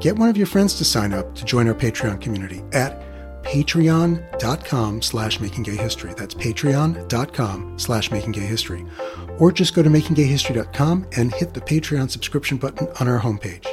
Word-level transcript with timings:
get 0.00 0.16
one 0.16 0.28
of 0.28 0.36
your 0.36 0.46
friends 0.46 0.74
to 0.74 0.84
sign 0.84 1.12
up 1.12 1.34
to 1.34 1.44
join 1.44 1.68
our 1.68 1.74
Patreon 1.74 2.20
community 2.20 2.62
at 2.72 3.02
patreon.com 3.42 5.02
slash 5.02 5.38
makinggayhistory. 5.38 6.16
That's 6.16 6.34
patreon.com 6.34 7.78
slash 7.78 8.10
makinggayhistory. 8.10 9.40
Or 9.40 9.52
just 9.52 9.74
go 9.74 9.82
to 9.82 9.88
makinggayhistory.com 9.88 11.06
and 11.16 11.32
hit 11.34 11.54
the 11.54 11.60
Patreon 11.60 12.10
subscription 12.10 12.58
button 12.58 12.88
on 13.00 13.08
our 13.08 13.20
homepage. 13.20 13.66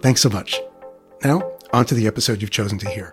Thanks 0.00 0.20
so 0.22 0.28
much. 0.28 0.60
Now, 1.24 1.52
on 1.72 1.84
to 1.86 1.94
the 1.94 2.06
episode 2.06 2.40
you've 2.40 2.50
chosen 2.50 2.78
to 2.78 2.88
hear. 2.88 3.12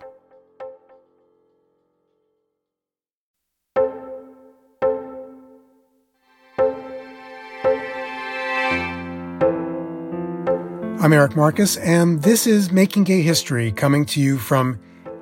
I'm 11.08 11.14
Eric 11.14 11.38
Marcus, 11.38 11.78
and 11.78 12.22
this 12.22 12.46
is 12.46 12.70
Making 12.70 13.06
Gay 13.06 13.22
History 13.22 13.72
coming 13.72 14.06
to 14.08 14.20
you 14.20 14.38
from 14.38 14.78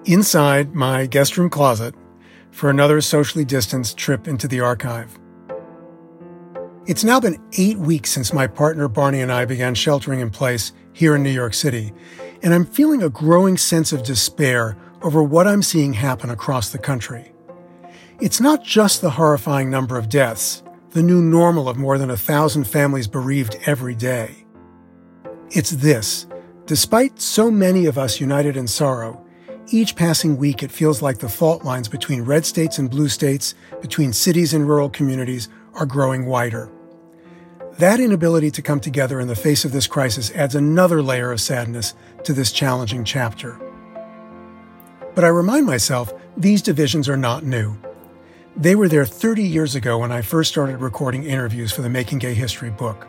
inside 0.05 0.73
my 0.73 1.05
guest 1.05 1.37
room 1.37 1.47
closet 1.47 1.93
for 2.49 2.71
another 2.71 3.01
socially 3.01 3.45
distanced 3.45 3.95
trip 3.95 4.27
into 4.27 4.47
the 4.47 4.61
archive. 4.61 5.19
It's 6.87 7.03
now 7.03 7.19
been 7.19 7.39
eight 7.59 7.77
weeks 7.77 8.09
since 8.09 8.33
my 8.33 8.47
partner 8.47 8.87
Barney 8.87 9.21
and 9.21 9.31
I 9.31 9.45
began 9.45 9.75
sheltering 9.75 10.21
in 10.21 10.31
place 10.31 10.73
here 10.91 11.15
in 11.15 11.21
New 11.21 11.29
York 11.29 11.53
City, 11.53 11.93
and 12.41 12.51
I'm 12.51 12.65
feeling 12.65 13.03
a 13.03 13.09
growing 13.09 13.55
sense 13.55 13.93
of 13.93 14.01
despair 14.01 14.75
over 15.03 15.21
what 15.21 15.45
I'm 15.45 15.61
seeing 15.61 15.93
happen 15.93 16.31
across 16.31 16.71
the 16.71 16.79
country. 16.79 17.31
It's 18.19 18.41
not 18.41 18.63
just 18.63 19.01
the 19.01 19.11
horrifying 19.11 19.69
number 19.69 19.99
of 19.99 20.09
deaths, 20.09 20.63
the 20.89 21.03
new 21.03 21.21
normal 21.21 21.69
of 21.69 21.77
more 21.77 21.99
than 21.99 22.09
a 22.09 22.17
thousand 22.17 22.63
families 22.63 23.07
bereaved 23.07 23.59
every 23.67 23.93
day. 23.93 24.44
It's 25.51 25.71
this. 25.71 26.25
Despite 26.65 27.21
so 27.21 27.51
many 27.51 27.85
of 27.85 27.97
us 27.97 28.19
united 28.19 28.57
in 28.57 28.67
sorrow, 28.67 29.23
each 29.71 29.95
passing 29.95 30.37
week 30.37 30.63
it 30.63 30.71
feels 30.71 31.01
like 31.01 31.19
the 31.19 31.29
fault 31.29 31.63
lines 31.63 31.87
between 31.87 32.23
red 32.23 32.45
states 32.45 32.79
and 32.79 32.89
blue 32.89 33.09
states, 33.09 33.53
between 33.81 34.13
cities 34.13 34.53
and 34.53 34.67
rural 34.67 34.89
communities, 34.89 35.49
are 35.75 35.85
growing 35.85 36.25
wider. 36.25 36.71
That 37.77 37.99
inability 37.99 38.51
to 38.51 38.61
come 38.61 38.79
together 38.79 39.19
in 39.19 39.27
the 39.27 39.35
face 39.35 39.65
of 39.65 39.71
this 39.71 39.85
crisis 39.85 40.31
adds 40.31 40.55
another 40.55 41.03
layer 41.03 41.31
of 41.31 41.41
sadness 41.41 41.93
to 42.23 42.33
this 42.33 42.51
challenging 42.51 43.03
chapter. 43.03 43.59
But 45.13 45.23
I 45.23 45.27
remind 45.27 45.65
myself 45.65 46.13
these 46.35 46.61
divisions 46.61 47.07
are 47.07 47.17
not 47.17 47.43
new. 47.43 47.77
They 48.55 48.75
were 48.75 48.87
there 48.87 49.05
30 49.05 49.43
years 49.43 49.75
ago 49.75 49.99
when 49.99 50.11
I 50.11 50.21
first 50.21 50.51
started 50.51 50.77
recording 50.77 51.25
interviews 51.25 51.71
for 51.71 51.81
the 51.81 51.89
Making 51.89 52.19
Gay 52.19 52.33
History 52.33 52.69
book. 52.69 53.07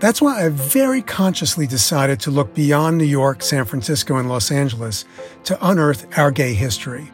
That's 0.00 0.22
why 0.22 0.46
I 0.46 0.48
very 0.48 1.02
consciously 1.02 1.66
decided 1.66 2.20
to 2.20 2.30
look 2.30 2.54
beyond 2.54 2.96
New 2.96 3.04
York, 3.04 3.42
San 3.42 3.66
Francisco, 3.66 4.16
and 4.16 4.30
Los 4.30 4.50
Angeles 4.50 5.04
to 5.44 5.58
unearth 5.60 6.06
our 6.18 6.30
gay 6.30 6.54
history. 6.54 7.10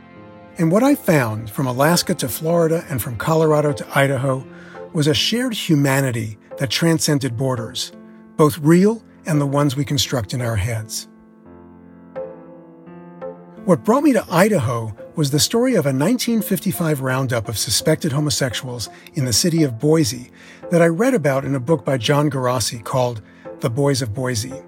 And 0.57 0.71
what 0.71 0.85
I 0.85 0.95
found 0.95 1.51
from 1.51 1.67
Alaska 1.67 2.15
to 2.15 2.29
Florida 2.29 2.85
and 2.89 3.03
from 3.03 3.17
Colorado 3.17 3.73
to 3.73 3.99
Idaho 3.99 4.47
was 4.93 5.09
a 5.09 5.15
shared 5.15 5.53
humanity 5.53 6.39
that 6.59 6.71
transcended 6.71 7.37
borders, 7.37 7.91
both 8.37 8.57
real 8.59 9.03
and 9.27 9.41
the 9.41 9.47
ones 9.47 9.75
we 9.75 9.85
construct 9.85 10.33
in 10.33 10.41
our 10.41 10.57
heads. 10.57 11.09
What 13.65 13.83
brought 13.83 14.05
me 14.05 14.13
to 14.13 14.25
Idaho 14.31 14.95
was 15.17 15.33
the 15.33 15.41
story 15.41 15.73
of 15.73 15.87
a 15.87 15.89
1955 15.89 17.01
roundup 17.01 17.49
of 17.49 17.59
suspected 17.59 18.13
homosexuals 18.13 18.89
in 19.15 19.25
the 19.25 19.33
city 19.33 19.65
of 19.65 19.81
Boise 19.81 20.31
that 20.71 20.83
I 20.83 20.87
read 20.87 21.15
about 21.15 21.45
in 21.45 21.55
a 21.55 21.61
book 21.61 21.85
by 21.85 21.97
John 21.97 22.29
Gerassi 22.29 22.83
called 22.83 23.23
The 23.61 23.71
Boys 23.71 24.03
of 24.03 24.13
Boise. 24.13 24.63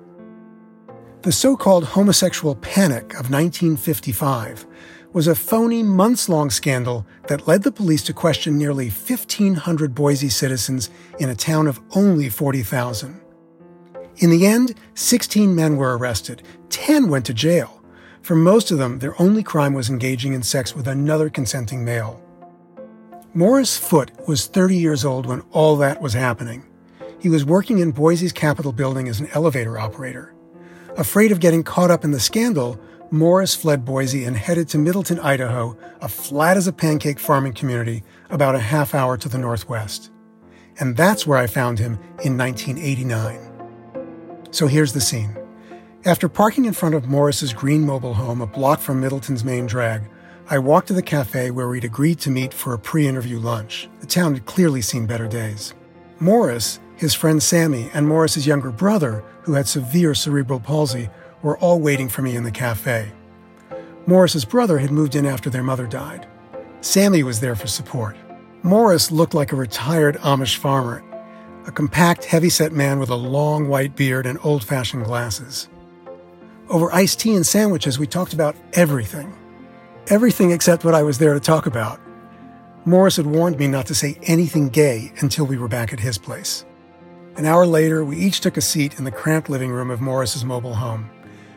The 1.22 1.32
so 1.32 1.56
called 1.56 1.84
homosexual 1.84 2.54
panic 2.54 3.14
of 3.14 3.30
1955 3.30 4.64
was 5.12 5.26
a 5.26 5.34
phony, 5.34 5.82
months 5.82 6.28
long 6.28 6.50
scandal 6.50 7.04
that 7.26 7.48
led 7.48 7.64
the 7.64 7.72
police 7.72 8.04
to 8.04 8.12
question 8.12 8.56
nearly 8.56 8.88
1,500 8.88 9.94
Boise 9.94 10.28
citizens 10.28 10.90
in 11.18 11.30
a 11.30 11.34
town 11.34 11.66
of 11.66 11.80
only 11.96 12.28
40,000. 12.28 13.20
In 14.18 14.30
the 14.30 14.46
end, 14.46 14.74
16 14.94 15.52
men 15.52 15.76
were 15.76 15.98
arrested, 15.98 16.44
10 16.70 17.08
went 17.08 17.26
to 17.26 17.34
jail. 17.34 17.82
For 18.22 18.36
most 18.36 18.70
of 18.70 18.78
them, 18.78 19.00
their 19.00 19.20
only 19.20 19.42
crime 19.42 19.74
was 19.74 19.90
engaging 19.90 20.32
in 20.32 20.42
sex 20.42 20.76
with 20.76 20.86
another 20.86 21.28
consenting 21.28 21.84
male. 21.84 22.22
Morris 23.38 23.78
Foote 23.78 24.10
was 24.26 24.48
30 24.48 24.76
years 24.76 25.04
old 25.04 25.24
when 25.24 25.42
all 25.52 25.76
that 25.76 26.02
was 26.02 26.12
happening. 26.12 26.64
He 27.20 27.28
was 27.28 27.44
working 27.44 27.78
in 27.78 27.92
Boise's 27.92 28.32
Capitol 28.32 28.72
building 28.72 29.08
as 29.08 29.20
an 29.20 29.28
elevator 29.32 29.78
operator. 29.78 30.34
Afraid 30.96 31.30
of 31.30 31.38
getting 31.38 31.62
caught 31.62 31.88
up 31.88 32.02
in 32.02 32.10
the 32.10 32.18
scandal, 32.18 32.80
Morris 33.12 33.54
fled 33.54 33.84
Boise 33.84 34.24
and 34.24 34.36
headed 34.36 34.68
to 34.70 34.78
Middleton, 34.78 35.20
Idaho, 35.20 35.78
a 36.00 36.08
flat 36.08 36.56
as 36.56 36.66
a 36.66 36.72
pancake 36.72 37.20
farming 37.20 37.52
community 37.52 38.02
about 38.28 38.56
a 38.56 38.58
half 38.58 38.92
hour 38.92 39.16
to 39.16 39.28
the 39.28 39.38
northwest. 39.38 40.10
And 40.80 40.96
that's 40.96 41.24
where 41.24 41.38
I 41.38 41.46
found 41.46 41.78
him 41.78 41.92
in 42.24 42.36
1989. 42.36 44.48
So 44.50 44.66
here's 44.66 44.94
the 44.94 45.00
scene. 45.00 45.36
After 46.04 46.28
parking 46.28 46.64
in 46.64 46.72
front 46.72 46.96
of 46.96 47.06
Morris's 47.06 47.52
green 47.52 47.86
mobile 47.86 48.14
home 48.14 48.40
a 48.40 48.48
block 48.48 48.80
from 48.80 49.00
Middleton's 49.00 49.44
main 49.44 49.66
drag, 49.66 50.10
I 50.50 50.58
walked 50.58 50.88
to 50.88 50.94
the 50.94 51.02
cafe 51.02 51.50
where 51.50 51.68
we'd 51.68 51.84
agreed 51.84 52.20
to 52.20 52.30
meet 52.30 52.54
for 52.54 52.72
a 52.72 52.78
pre 52.78 53.06
interview 53.06 53.38
lunch. 53.38 53.86
The 54.00 54.06
town 54.06 54.32
had 54.32 54.46
clearly 54.46 54.80
seen 54.80 55.04
better 55.04 55.28
days. 55.28 55.74
Morris, 56.20 56.80
his 56.96 57.12
friend 57.12 57.42
Sammy, 57.42 57.90
and 57.92 58.08
Morris's 58.08 58.46
younger 58.46 58.70
brother, 58.70 59.22
who 59.42 59.52
had 59.52 59.68
severe 59.68 60.14
cerebral 60.14 60.58
palsy, 60.58 61.10
were 61.42 61.58
all 61.58 61.80
waiting 61.80 62.08
for 62.08 62.22
me 62.22 62.34
in 62.34 62.44
the 62.44 62.50
cafe. 62.50 63.12
Morris's 64.06 64.46
brother 64.46 64.78
had 64.78 64.90
moved 64.90 65.14
in 65.14 65.26
after 65.26 65.50
their 65.50 65.62
mother 65.62 65.86
died. 65.86 66.26
Sammy 66.80 67.22
was 67.22 67.40
there 67.40 67.54
for 67.54 67.66
support. 67.66 68.16
Morris 68.62 69.12
looked 69.12 69.34
like 69.34 69.52
a 69.52 69.56
retired 69.56 70.16
Amish 70.20 70.56
farmer, 70.56 71.04
a 71.66 71.70
compact, 71.70 72.24
heavy-set 72.24 72.72
man 72.72 72.98
with 72.98 73.10
a 73.10 73.14
long 73.14 73.68
white 73.68 73.94
beard 73.96 74.24
and 74.24 74.38
old-fashioned 74.42 75.04
glasses. 75.04 75.68
Over 76.70 76.90
iced 76.90 77.20
tea 77.20 77.34
and 77.34 77.46
sandwiches, 77.46 77.98
we 77.98 78.06
talked 78.06 78.32
about 78.32 78.56
everything. 78.72 79.34
Everything 80.10 80.52
except 80.52 80.86
what 80.86 80.94
I 80.94 81.02
was 81.02 81.18
there 81.18 81.34
to 81.34 81.40
talk 81.40 81.66
about. 81.66 82.00
Morris 82.86 83.16
had 83.16 83.26
warned 83.26 83.58
me 83.58 83.66
not 83.66 83.84
to 83.86 83.94
say 83.94 84.18
anything 84.22 84.70
gay 84.70 85.12
until 85.20 85.44
we 85.44 85.58
were 85.58 85.68
back 85.68 85.92
at 85.92 86.00
his 86.00 86.16
place. 86.16 86.64
An 87.36 87.44
hour 87.44 87.66
later, 87.66 88.02
we 88.06 88.16
each 88.16 88.40
took 88.40 88.56
a 88.56 88.62
seat 88.62 88.98
in 88.98 89.04
the 89.04 89.10
cramped 89.10 89.50
living 89.50 89.70
room 89.70 89.90
of 89.90 90.00
Morris's 90.00 90.46
mobile 90.46 90.72
home. 90.72 91.10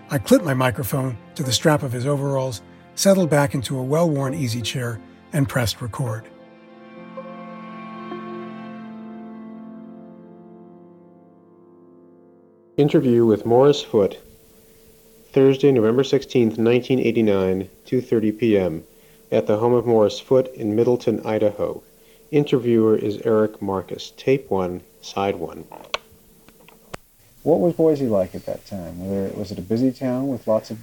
I 0.09 0.17
clipped 0.17 0.43
my 0.43 0.53
microphone 0.53 1.17
to 1.35 1.43
the 1.43 1.53
strap 1.53 1.81
of 1.81 1.93
his 1.93 2.05
overalls, 2.05 2.61
settled 2.93 3.29
back 3.29 3.55
into 3.55 3.79
a 3.79 3.83
well 3.83 4.09
worn 4.09 4.33
easy 4.33 4.61
chair, 4.61 4.99
and 5.31 5.47
pressed 5.47 5.81
record. 5.81 6.27
Interview 12.75 13.25
with 13.25 13.45
Morris 13.45 13.81
Foote 13.81 14.17
Thursday, 15.31 15.71
November 15.71 16.03
16, 16.03 16.47
1989, 16.57 17.69
2:30 17.85 18.37
p.m. 18.37 18.83
at 19.31 19.47
the 19.47 19.57
home 19.57 19.73
of 19.73 19.85
Morris 19.85 20.19
Foote 20.19 20.53
in 20.55 20.75
Middleton, 20.75 21.25
Idaho. 21.25 21.81
Interviewer 22.31 22.97
is 22.97 23.17
Eric 23.23 23.61
Marcus. 23.61 24.11
Tape 24.17 24.49
1, 24.51 24.81
side 25.01 25.37
1. 25.37 25.63
What 27.43 27.59
was 27.59 27.73
Boise 27.73 28.07
like 28.07 28.35
at 28.35 28.45
that 28.45 28.65
time? 28.65 28.99
Was, 28.99 29.09
there, 29.09 29.39
was 29.39 29.51
it 29.51 29.57
a 29.57 29.61
busy 29.61 29.91
town 29.93 30.27
with 30.27 30.47
lots 30.47 30.69
of 30.69 30.77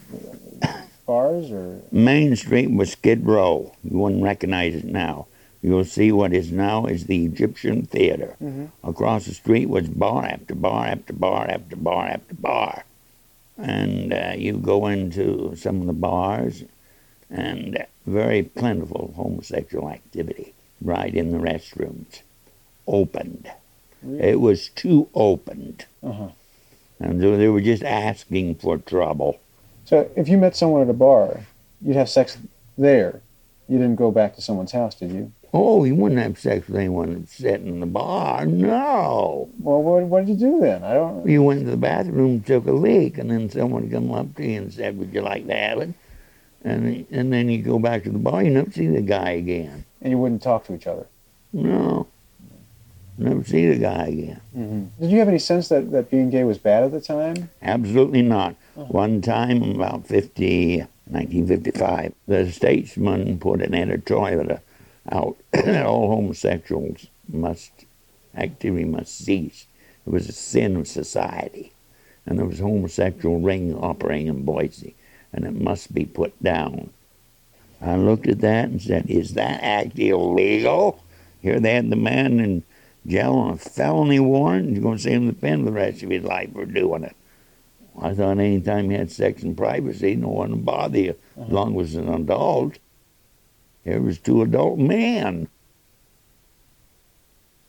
bars, 1.06 1.50
or 1.50 1.82
Main 1.92 2.34
Street 2.34 2.70
was 2.70 2.92
Skid 2.92 3.26
Row. 3.26 3.74
You 3.84 3.98
wouldn't 3.98 4.22
recognize 4.22 4.74
it 4.74 4.84
now. 4.86 5.26
You'll 5.60 5.84
see 5.84 6.10
what 6.10 6.32
is 6.32 6.52
now 6.52 6.86
is 6.86 7.04
the 7.04 7.24
Egyptian 7.26 7.82
Theater. 7.84 8.36
Mhm. 8.42 8.70
Across 8.82 9.26
the 9.26 9.34
street 9.34 9.68
was 9.68 9.88
bar 9.88 10.24
after 10.24 10.54
bar 10.54 10.86
after 10.86 11.12
bar 11.12 11.46
after 11.50 11.76
bar 11.76 12.06
after 12.06 12.34
bar. 12.34 12.84
And 13.58 14.12
uh, 14.12 14.32
you 14.36 14.54
go 14.54 14.86
into 14.86 15.54
some 15.56 15.80
of 15.80 15.86
the 15.86 15.92
bars, 15.92 16.64
and 17.30 17.84
very 18.06 18.42
plentiful 18.42 19.12
homosexual 19.16 19.90
activity 19.90 20.54
right 20.80 21.14
in 21.14 21.30
the 21.30 21.38
restrooms. 21.38 22.22
Opened. 22.86 23.50
It 24.18 24.40
was 24.40 24.68
too 24.68 25.08
opened. 25.12 25.86
Uh-huh. 26.02 26.28
And 27.00 27.20
so 27.20 27.36
they 27.36 27.48
were 27.48 27.60
just 27.60 27.82
asking 27.82 28.56
for 28.56 28.78
trouble. 28.78 29.38
so? 29.84 30.10
If 30.16 30.28
you 30.28 30.38
met 30.38 30.56
someone 30.56 30.82
at 30.82 30.88
a 30.88 30.94
bar, 30.94 31.40
you'd 31.80 31.96
have 31.96 32.08
sex 32.08 32.38
there. 32.76 33.20
You 33.68 33.78
didn't 33.78 33.96
go 33.96 34.10
back 34.10 34.34
to 34.36 34.42
someone's 34.42 34.72
house, 34.72 34.94
did 34.94 35.12
you? 35.12 35.32
Oh, 35.52 35.84
you 35.84 35.94
wouldn't 35.94 36.20
have 36.20 36.38
sex 36.38 36.68
with 36.68 36.76
anyone 36.76 37.26
sitting 37.26 37.68
in 37.68 37.80
the 37.80 37.86
bar. 37.86 38.44
No. 38.44 39.48
Well, 39.60 39.82
what, 39.82 40.02
what 40.04 40.26
did 40.26 40.38
you 40.38 40.52
do 40.52 40.60
then? 40.60 40.84
I 40.84 40.94
don't. 40.94 41.26
You 41.26 41.42
went 41.42 41.64
to 41.64 41.70
the 41.70 41.76
bathroom, 41.76 42.42
took 42.42 42.66
a 42.66 42.72
leak, 42.72 43.16
and 43.16 43.30
then 43.30 43.48
someone 43.48 43.90
come 43.90 44.12
up 44.12 44.34
to 44.36 44.46
you 44.46 44.58
and 44.58 44.72
said, 44.72 44.98
"Would 44.98 45.14
you 45.14 45.22
like 45.22 45.46
to 45.46 45.54
have 45.54 45.78
it?" 45.78 45.94
And 46.64 47.06
and 47.10 47.32
then 47.32 47.48
you 47.48 47.62
go 47.62 47.78
back 47.78 48.04
to 48.04 48.10
the 48.10 48.18
bar. 48.18 48.42
You 48.42 48.50
never 48.50 48.70
see 48.70 48.88
the 48.88 49.00
guy 49.00 49.30
again. 49.30 49.84
And 50.02 50.10
you 50.10 50.18
wouldn't 50.18 50.42
talk 50.42 50.64
to 50.66 50.74
each 50.74 50.86
other. 50.86 51.06
No. 51.52 52.06
Never 53.16 53.42
see 53.42 53.66
the 53.66 53.78
guy 53.78 54.06
again. 54.06 54.40
Mm-hmm. 54.56 55.02
Did 55.02 55.10
you 55.10 55.18
have 55.18 55.28
any 55.28 55.40
sense 55.40 55.68
that, 55.70 55.90
that 55.90 56.08
being 56.08 56.30
gay 56.30 56.44
was 56.44 56.58
bad 56.58 56.84
at 56.84 56.92
the 56.92 57.00
time? 57.00 57.50
Absolutely 57.60 58.22
not. 58.22 58.54
Uh-huh. 58.76 58.84
One 58.84 59.20
time, 59.20 59.60
about 59.62 60.06
50, 60.06 60.78
1955, 60.78 62.14
the 62.28 62.52
Statesman 62.52 63.40
put 63.40 63.60
an 63.60 63.74
editorial 63.74 64.60
out 65.10 65.36
all 65.84 66.08
homosexuals 66.08 67.06
must, 67.28 67.86
activity 68.36 68.84
must 68.84 69.16
cease. 69.16 69.66
It 70.06 70.10
was 70.10 70.28
a 70.28 70.32
sin 70.32 70.76
of 70.76 70.88
society. 70.88 71.72
And 72.26 72.38
there 72.38 72.46
was 72.46 72.60
a 72.60 72.64
homosexual 72.64 73.40
ring 73.40 73.74
operating 73.74 74.26
in 74.26 74.44
Boise, 74.44 74.94
and 75.32 75.44
it 75.44 75.54
must 75.54 75.94
be 75.94 76.04
put 76.04 76.40
down. 76.42 76.90
I 77.80 77.96
looked 77.96 78.26
at 78.26 78.40
that 78.40 78.66
and 78.66 78.82
said, 78.82 79.08
Is 79.08 79.34
that 79.34 79.62
act 79.62 79.98
illegal? 79.98 81.02
Here 81.40 81.60
they 81.60 81.74
had 81.74 81.90
the 81.90 81.96
man 81.96 82.40
in 82.40 82.64
jail 83.06 83.34
on 83.34 83.52
a 83.52 83.56
felony 83.56 84.20
warrant. 84.20 84.70
You're 84.70 84.82
going 84.82 84.96
to 84.96 85.02
see 85.02 85.12
him 85.12 85.26
to 85.26 85.32
the 85.32 85.40
pen 85.40 85.64
the 85.64 85.72
rest 85.72 86.02
of 86.02 86.10
his 86.10 86.24
life 86.24 86.52
for 86.52 86.66
doing 86.66 87.04
it. 87.04 87.16
I 88.00 88.14
thought 88.14 88.38
any 88.38 88.60
time 88.60 88.90
you 88.90 88.98
had 88.98 89.10
sex 89.10 89.42
in 89.42 89.54
privacy, 89.54 90.14
no 90.14 90.28
one 90.28 90.50
would 90.50 90.64
bother 90.64 90.98
you 90.98 91.14
as 91.40 91.48
long 91.50 91.80
as 91.80 91.94
an 91.94 92.08
adult. 92.08 92.78
Here 93.88 94.02
was 94.02 94.18
two 94.18 94.42
adult 94.42 94.78
men. 94.78 95.48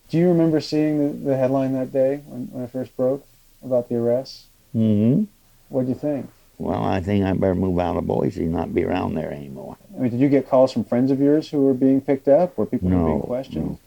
Do 0.10 0.18
you 0.18 0.28
remember 0.28 0.60
seeing 0.60 0.98
the, 0.98 1.30
the 1.30 1.38
headline 1.38 1.72
that 1.74 1.94
day 1.94 2.22
when, 2.26 2.48
when 2.52 2.64
it 2.66 2.72
first 2.72 2.96
broke 2.98 3.26
about 3.64 3.88
the 3.88 3.96
arrests? 3.96 4.48
hmm 4.74 5.24
What 5.70 5.82
did 5.86 5.90
you 5.90 5.96
think? 5.96 6.30
Well, 6.58 6.84
I 6.84 7.00
think 7.00 7.24
I 7.24 7.32
better 7.32 7.56
move 7.56 7.80
out 7.80 7.96
of 7.96 8.06
Boise 8.06 8.44
and 8.44 8.52
not 8.52 8.76
be 8.76 8.84
around 8.84 9.16
there 9.16 9.32
anymore. 9.32 9.78
I 9.96 10.02
mean, 10.02 10.12
did 10.12 10.20
you 10.20 10.28
get 10.28 10.50
calls 10.50 10.74
from 10.74 10.84
friends 10.84 11.10
of 11.10 11.22
yours 11.22 11.50
who 11.50 11.62
were 11.62 11.74
being 11.74 12.02
picked 12.02 12.28
up, 12.28 12.60
or 12.60 12.66
people 12.66 12.90
were 12.90 12.96
being 12.98 13.20
No, 13.56 13.80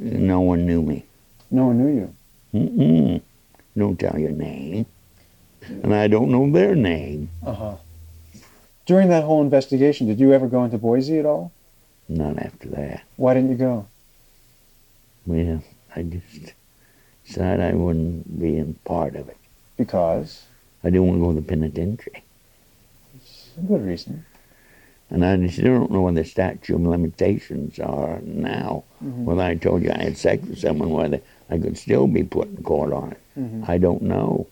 no 0.00 0.40
one 0.42 0.66
knew 0.66 0.82
me. 0.82 1.06
No 1.50 1.68
one 1.68 1.78
knew 1.78 1.94
you. 1.94 2.14
Mm-mm. 2.52 3.22
Don't 3.74 3.98
tell 3.98 4.18
your 4.18 4.32
name. 4.32 4.84
And 5.82 5.94
I 5.94 6.08
don't 6.08 6.30
know 6.30 6.50
their 6.50 6.74
name. 6.74 7.30
Uh 7.42 7.54
huh. 7.54 7.74
During 8.86 9.08
that 9.08 9.24
whole 9.24 9.40
investigation, 9.42 10.06
did 10.06 10.20
you 10.20 10.32
ever 10.32 10.46
go 10.46 10.64
into 10.64 10.78
Boise 10.78 11.18
at 11.18 11.24
all? 11.26 11.52
Not 12.08 12.38
after 12.38 12.68
that. 12.70 13.02
Why 13.16 13.32
didn't 13.34 13.50
you 13.50 13.56
go? 13.56 13.86
Well, 15.26 15.62
I 15.96 16.02
just 16.02 16.52
decided 17.26 17.60
I 17.64 17.72
wouldn't 17.72 18.38
be 18.38 18.56
in 18.58 18.74
part 18.84 19.16
of 19.16 19.28
it. 19.28 19.38
Because 19.78 20.44
I 20.82 20.90
didn't 20.90 21.06
want 21.06 21.18
to 21.20 21.24
go 21.24 21.32
to 21.34 21.40
the 21.40 21.46
penitentiary. 21.46 22.22
it's 23.16 23.50
a 23.56 23.60
good 23.62 23.84
reason. 23.86 24.26
And 25.10 25.24
I 25.24 25.46
still 25.48 25.78
don't 25.78 25.90
know 25.90 26.02
what 26.02 26.14
the 26.14 26.24
statute 26.24 26.74
of 26.74 26.80
limitations 26.82 27.78
are 27.78 28.20
now. 28.22 28.84
Mhm. 29.02 29.24
Whether 29.24 29.42
I 29.42 29.54
told 29.54 29.82
you 29.82 29.90
I 29.92 30.02
had 30.02 30.16
sex 30.18 30.46
with 30.46 30.58
someone, 30.58 30.90
whether 30.90 31.20
I 31.48 31.58
could 31.58 31.78
still 31.78 32.06
be 32.06 32.22
put 32.22 32.48
in 32.48 32.62
court 32.62 32.92
on 32.92 33.12
it. 33.12 33.20
Mhm. 33.38 33.68
I 33.68 33.78
don't 33.78 34.02
know. 34.02 34.46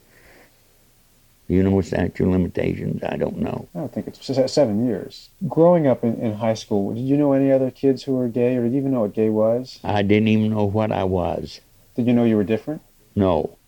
You 1.53 1.63
know 1.63 1.79
statute 1.83 2.25
of 2.25 2.31
limitations? 2.31 3.03
I 3.05 3.19
don't 3.19 3.37
know. 3.37 3.69
I 3.75 3.81
don't 3.81 3.93
think 3.93 4.07
it's 4.07 4.25
seven 4.51 4.87
years. 4.87 5.29
Growing 5.49 5.87
up 5.87 6.03
in, 6.03 6.15
in 6.19 6.33
high 6.33 6.55
school, 6.55 6.95
did 6.95 7.03
you 7.03 7.19
know 7.19 7.35
any 7.35 7.53
other 7.53 7.71
kids 7.71 8.03
who 8.05 8.15
were 8.15 8.29
gay, 8.29 8.57
or 8.57 8.63
did 8.63 8.73
you 8.73 8.79
even 8.79 8.93
know 8.93 9.01
what 9.03 9.13
gay 9.13 9.29
was? 9.29 9.79
I 9.85 10.01
didn't 10.01 10.29
even 10.29 10.53
know 10.53 10.65
what 10.65 10.91
I 10.91 11.05
was. 11.05 11.61
Did 11.95 12.07
you 12.07 12.15
know 12.15 12.25
you 12.25 12.39
were 12.39 12.45
different? 12.45 12.81
No, 13.15 13.59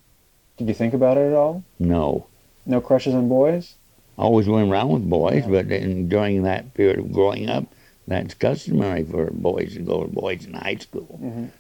Did 0.57 0.69
you 0.69 0.73
think 0.73 0.95
about 0.95 1.19
it 1.19 1.29
at 1.29 1.35
all? 1.35 1.63
no. 1.79 2.27
No 2.65 2.81
crushes 2.81 3.13
on 3.15 3.29
boys? 3.29 3.75
I 4.17 4.23
always 4.23 4.49
went 4.49 4.73
around 4.73 4.89
with 4.89 5.11
boys, 5.11 5.43
Yeah. 5.45 5.51
but 5.51 5.67
in, 5.71 6.09
during 6.09 6.43
that 6.45 6.73
period 6.73 6.99
of 7.01 7.13
growing 7.13 7.51
up, 7.51 7.67
that's 8.09 8.33
customary 8.33 9.05
for 9.05 9.27
boys 9.31 9.75
to 9.75 9.81
go 9.81 10.05
to 10.05 10.09
boys 10.11 10.47
in 10.47 10.55
high 10.55 10.77
school. 10.77 11.21
Mhm. 11.23 11.51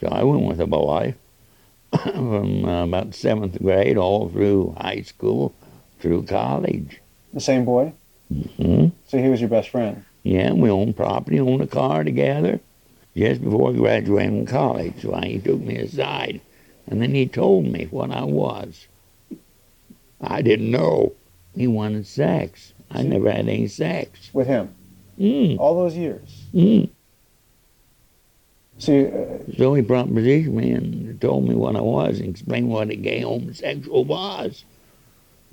So 0.00 0.08
I 0.08 0.22
went 0.22 0.44
with 0.44 0.58
a 0.58 0.66
boy 0.66 1.14
from 2.02 2.64
uh, 2.64 2.84
about 2.84 3.14
seventh 3.14 3.60
grade 3.60 3.98
all 3.98 4.30
through 4.30 4.74
high 4.78 5.02
school, 5.02 5.52
through 6.00 6.24
college. 6.24 7.00
The 7.32 7.40
same 7.40 7.64
boy? 7.64 7.92
hmm 8.28 8.88
So 9.06 9.18
he 9.18 9.28
was 9.28 9.40
your 9.40 9.50
best 9.50 9.70
friend? 9.70 10.04
Yeah, 10.22 10.52
we 10.52 10.70
owned 10.70 10.96
property, 10.96 11.38
owned 11.38 11.62
a 11.62 11.66
car 11.66 12.02
together. 12.04 12.60
Just 13.16 13.42
before 13.42 13.72
from 13.72 14.44
college, 14.46 15.00
so 15.00 15.18
he 15.22 15.38
took 15.38 15.60
me 15.60 15.76
aside, 15.78 16.42
and 16.86 17.00
then 17.00 17.14
he 17.14 17.26
told 17.26 17.64
me 17.64 17.86
what 17.90 18.10
I 18.10 18.24
was. 18.24 18.86
I 20.20 20.42
didn't 20.42 20.70
know. 20.70 21.14
He 21.54 21.66
wanted 21.66 22.06
sex. 22.06 22.74
I 22.90 23.02
never 23.02 23.30
had 23.30 23.48
any 23.48 23.68
sex. 23.68 24.28
With 24.34 24.46
him? 24.48 24.74
Mm, 25.18 25.58
All 25.58 25.74
those 25.76 25.96
years? 25.96 26.42
mm. 26.52 26.90
So 28.78 28.92
you, 28.92 29.06
uh, 29.06 29.56
So 29.56 29.72
he 29.74 29.82
propositioned 29.82 30.52
me 30.52 30.72
and 30.72 31.18
told 31.20 31.48
me 31.48 31.54
what 31.54 31.76
I 31.76 31.80
was 31.80 32.20
and 32.20 32.28
explained 32.28 32.68
what 32.68 32.90
a 32.90 32.96
gay 32.96 33.20
homosexual 33.20 34.04
was. 34.04 34.64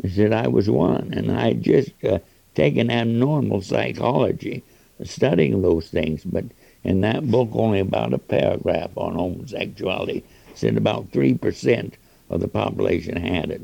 He 0.02 0.10
said 0.10 0.34
I 0.34 0.48
was 0.48 0.70
one, 0.70 1.14
and 1.14 1.32
I 1.32 1.50
had 1.50 1.62
just 1.62 1.92
uh, 2.04 2.20
taken 2.56 2.90
abnormal 2.90 3.62
psychology, 3.62 4.64
studying 5.04 5.62
those 5.62 5.88
things. 5.88 6.24
But 6.24 6.46
in 6.84 7.02
that 7.02 7.30
book, 7.30 7.50
only 7.54 7.80
about 7.80 8.14
a 8.14 8.18
paragraph 8.18 8.92
on 8.96 9.16
homosexuality 9.16 10.24
said 10.56 10.78
about 10.78 11.12
three 11.12 11.34
percent 11.34 11.98
of 12.30 12.42
the 12.42 12.48
population 12.48 13.16
had 13.16 13.52
it, 13.52 13.62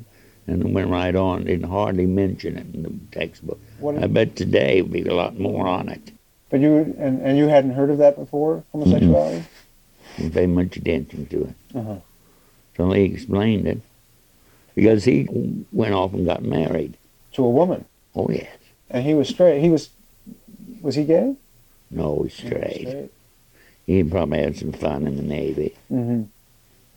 and 0.48 0.62
it 0.62 0.70
went 0.70 0.90
right 0.90 1.16
on. 1.16 1.46
Didn't 1.46 1.70
hardly 1.70 2.06
mention 2.06 2.58
it 2.58 2.74
in 2.74 2.84
the 2.84 2.94
textbook. 3.18 3.60
what 3.80 3.98
I 3.98 4.08
bet 4.08 4.36
today 4.36 4.82
would 4.82 4.92
be 4.92 5.02
a 5.04 5.14
lot 5.14 5.40
more 5.40 5.68
on 5.68 5.90
it. 5.90 6.12
but 6.50 6.60
you, 6.60 6.78
and, 6.98 7.22
and 7.22 7.38
you 7.38 7.48
hadn't 7.48 7.72
heard 7.72 7.90
of 7.90 7.98
that 8.00 8.16
before, 8.16 8.64
homosexuality? 8.72 9.44
Didn't 10.18 10.34
pay 10.34 10.48
much 10.48 10.78
attention 10.78 11.26
to 11.28 11.44
it. 11.44 11.56
Uh-huh. 11.76 11.96
So 12.78 12.92
he 12.92 13.04
explained 13.04 13.68
it 13.68 13.82
because 14.76 15.04
he 15.06 15.28
went 15.72 15.94
off 15.94 16.14
and 16.14 16.26
got 16.26 16.44
married. 16.44 16.96
To 17.34 17.46
a 17.46 17.50
woman? 17.50 17.86
Oh 18.16 18.28
yes, 18.30 18.58
And 18.90 19.04
he 19.04 19.14
was 19.14 19.30
straight. 19.30 19.62
He 19.62 19.70
was, 19.70 19.90
was 20.82 20.96
he 20.96 21.04
gay? 21.04 21.36
no, 21.92 22.24
he's 22.24 22.34
straight. 22.34 23.10
He 23.88 24.04
probably 24.04 24.40
had 24.40 24.56
some 24.58 24.72
fun 24.72 25.08
in 25.08 25.16
the 25.16 25.24
Navy. 25.24 25.76
Mm-hmm. 25.92 26.24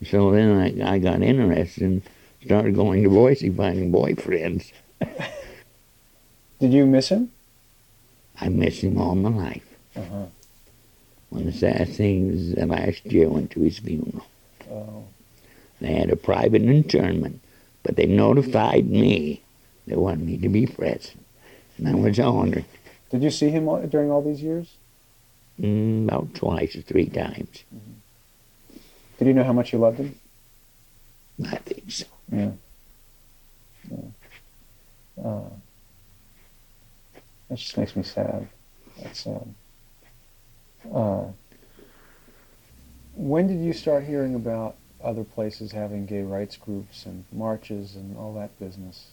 So 0.05 0.31
then 0.31 0.81
I, 0.83 0.93
I 0.93 0.99
got 0.99 1.21
interested 1.23 1.83
and 1.83 2.01
started 2.45 2.75
going 2.75 3.03
to 3.03 3.09
Boise 3.09 3.49
finding 3.49 3.91
boyfriends. 3.91 4.71
Did 6.59 6.73
you 6.73 6.85
miss 6.85 7.09
him? 7.09 7.31
I 8.39 8.49
miss 8.49 8.81
him 8.81 8.99
all 8.99 9.15
my 9.15 9.29
life. 9.29 9.65
Uh-huh. 9.95 10.25
One 11.29 11.47
of 11.47 11.53
the 11.53 11.57
sad 11.57 11.89
things 11.89 12.35
is 12.41 12.55
that 12.55 12.67
last 12.69 13.05
year 13.05 13.25
I 13.25 13.29
went 13.31 13.51
to 13.51 13.61
his 13.61 13.79
funeral. 13.79 14.25
Oh. 14.69 15.05
They 15.81 15.93
had 15.93 16.11
a 16.11 16.15
private 16.15 16.61
interment, 16.61 17.41
but 17.83 17.95
they 17.95 18.05
notified 18.05 18.89
me 18.89 19.41
they 19.85 19.95
wanted 19.95 20.25
me 20.25 20.37
to 20.37 20.47
be 20.49 20.65
present. 20.65 21.23
And 21.77 21.87
I 21.89 21.95
was 21.95 22.17
honored 22.19 22.65
Did 23.09 23.21
you 23.23 23.29
see 23.31 23.49
him 23.49 23.65
during 23.89 24.09
all 24.11 24.21
these 24.21 24.41
years? 24.41 24.75
mm, 25.59 26.05
about 26.05 26.33
twice 26.33 26.75
or 26.75 26.81
three 26.81 27.07
times. 27.07 27.63
Did 29.17 29.27
you 29.27 29.33
know 29.33 29.43
how 29.43 29.53
much 29.53 29.71
you 29.73 29.79
loved 29.79 29.99
him? 29.99 30.17
I 31.45 31.57
think 31.57 31.91
so. 31.91 32.05
Yeah. 32.31 32.51
Uh, 35.23 35.41
that 37.49 37.57
just 37.57 37.77
makes 37.77 37.95
me 37.95 38.03
sad. 38.03 38.47
That's 39.01 39.19
sad. 39.19 39.53
Uh, 40.93 41.25
when 43.15 43.47
did 43.47 43.59
you 43.63 43.73
start 43.73 44.03
hearing 44.03 44.35
about 44.35 44.75
other 45.03 45.23
places 45.23 45.71
having 45.71 46.05
gay 46.05 46.23
rights 46.23 46.57
groups 46.57 47.05
and 47.05 47.25
marches 47.31 47.95
and 47.95 48.17
all 48.17 48.33
that 48.33 48.57
business? 48.59 49.11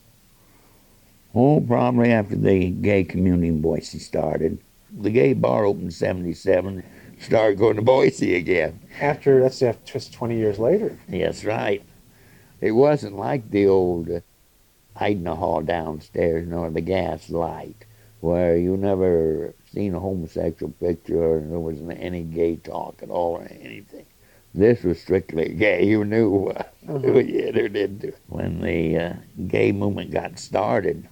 Oh, 1.34 1.60
probably 1.60 2.10
after 2.10 2.36
the 2.36 2.70
gay 2.70 3.04
community 3.04 3.48
in 3.48 3.60
Boise 3.60 3.98
started. 3.98 4.58
The 4.92 5.10
gay 5.10 5.32
bar 5.32 5.64
opened 5.64 5.84
in 5.84 5.90
77, 5.92 6.82
started 7.20 7.58
going 7.58 7.76
to 7.76 7.82
Boise 7.82 8.34
again. 8.34 8.80
After, 9.00 9.40
that's 9.40 9.62
after, 9.62 9.92
just 9.92 10.12
20 10.12 10.36
years 10.36 10.58
later. 10.58 10.98
Yes, 11.08 11.44
right. 11.44 11.84
It 12.60 12.72
wasn't 12.72 13.16
like 13.16 13.50
the 13.50 13.66
old 13.66 14.10
uh, 14.10 14.20
Hall 14.96 15.62
downstairs 15.62 16.46
nor 16.48 16.70
the 16.70 16.80
gas 16.80 17.30
light, 17.30 17.86
where 18.20 18.56
you 18.56 18.76
never 18.76 19.54
seen 19.72 19.94
a 19.94 20.00
homosexual 20.00 20.72
picture 20.72 21.22
or 21.22 21.40
there 21.40 21.58
wasn't 21.58 21.96
any 21.98 22.22
gay 22.22 22.56
talk 22.56 23.00
at 23.02 23.08
all 23.08 23.36
or 23.36 23.48
anything. 23.60 24.04
This 24.54 24.82
was 24.82 25.00
strictly 25.00 25.50
gay. 25.50 25.84
You 25.84 26.04
knew 26.04 26.48
uh, 26.48 26.64
you 26.88 27.18
entered 27.18 27.76
into. 27.76 28.12
When 28.28 28.60
the 28.60 28.96
uh, 28.96 29.12
gay 29.46 29.70
movement 29.70 30.10
got 30.10 30.38
started, 30.38 31.08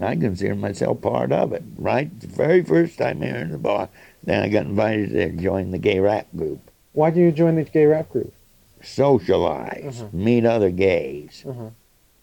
I 0.00 0.16
consider 0.16 0.54
myself 0.54 1.00
part 1.00 1.30
of 1.30 1.52
it. 1.52 1.62
Right, 1.76 2.18
the 2.20 2.26
very 2.26 2.62
first 2.62 2.98
time 2.98 3.22
here 3.22 3.36
in 3.36 3.52
the 3.52 3.58
bar, 3.58 3.88
then 4.24 4.42
I 4.42 4.48
got 4.48 4.66
invited 4.66 5.10
to 5.10 5.30
join 5.42 5.70
the 5.70 5.78
gay 5.78 6.00
rap 6.00 6.26
group. 6.36 6.70
Why 6.92 7.10
did 7.10 7.20
you 7.20 7.32
join 7.32 7.54
the 7.54 7.64
gay 7.64 7.86
rap 7.86 8.10
group? 8.10 8.34
Socialize, 8.82 10.00
uh-huh. 10.00 10.08
meet 10.12 10.44
other 10.44 10.70
gays. 10.70 11.44
Uh-huh. 11.48 11.70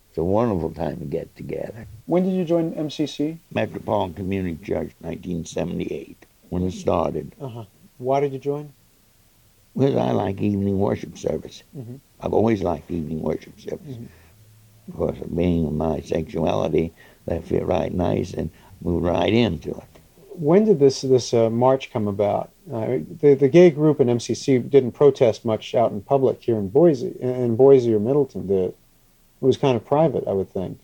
It's 0.10 0.18
a 0.18 0.24
wonderful 0.24 0.72
time 0.72 1.00
to 1.00 1.06
get 1.06 1.36
together. 1.36 1.88
When 2.06 2.24
did 2.24 2.34
you 2.34 2.46
join 2.46 2.72
MCC? 2.74 3.40
Metropolitan 3.52 4.14
Community 4.14 4.56
Church, 4.64 4.92
1978, 5.00 6.26
when 6.50 6.64
it 6.64 6.72
started. 6.72 7.36
Uh-huh. 7.40 7.66
Why 7.98 8.20
did 8.22 8.34
you 8.34 8.40
join? 8.40 8.74
Because 9.76 9.96
I 9.96 10.12
like 10.12 10.42
evening 10.42 10.80
worship 10.80 11.18
service. 11.18 11.64
Mm-hmm. 11.78 11.96
I've 12.22 12.34
always 12.34 12.64
liked 12.64 12.90
evening 12.90 13.22
worship 13.22 13.60
service. 13.60 13.96
Mm-hmm. 13.96 14.06
Of 14.88 14.96
course, 14.96 15.18
being 15.36 15.78
my 15.78 16.02
sexuality, 16.02 16.94
that 17.26 17.44
fit 17.44 17.66
right 17.66 17.94
nice 17.94 18.34
and 18.34 18.52
moved 18.82 19.06
right 19.06 19.34
into 19.34 19.72
it. 19.72 19.84
When 20.38 20.66
did 20.66 20.80
this 20.80 21.02
this 21.02 21.34
uh, 21.34 21.50
march 21.50 21.92
come 21.92 22.08
about? 22.08 22.52
Uh, 22.72 23.00
the 23.22 23.36
the 23.36 23.48
gay 23.48 23.70
group 23.70 24.00
in 24.00 24.08
MCC 24.08 24.70
didn't 24.70 24.92
protest 24.92 25.46
much 25.46 25.74
out 25.74 25.92
in 25.92 26.02
public 26.02 26.42
here 26.42 26.58
in 26.58 26.70
Boise, 26.70 27.16
in 27.20 27.56
Boise 27.56 27.94
or 27.94 28.00
Middleton 28.00 28.48
did. 28.48 28.70
It 28.70 28.76
was 29.42 29.58
kind 29.58 29.76
of 29.76 29.86
private, 29.86 30.28
I 30.28 30.34
would 30.34 30.52
think. 30.52 30.80